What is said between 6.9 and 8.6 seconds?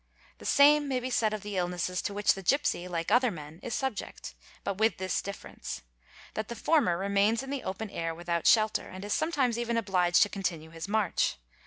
remains in the open air without